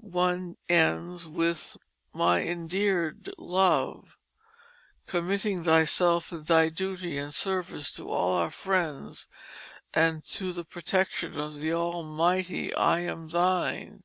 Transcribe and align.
One 0.00 0.56
ends, 0.70 1.26
"With 1.28 1.76
my 2.14 2.38
Indeared 2.40 3.28
Love, 3.36 4.16
committing 5.06 5.64
thyself 5.64 6.32
and 6.32 6.46
thy 6.46 6.70
duty 6.70 7.18
and 7.18 7.34
service 7.34 7.92
to 7.96 8.08
all 8.08 8.32
our 8.36 8.50
friends, 8.50 9.28
and 9.92 10.24
to 10.30 10.54
the 10.54 10.64
protection 10.64 11.38
of 11.38 11.60
the 11.60 11.74
Almighty, 11.74 12.72
I 12.74 13.00
am 13.00 13.28
thine." 13.28 14.02